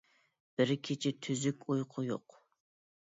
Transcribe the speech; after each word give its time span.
بىر 0.61 0.71
كېچە 0.87 1.11
تۈزۈك 1.27 1.67
ئۇيقۇ 1.75 2.09
يوق. 2.11 2.41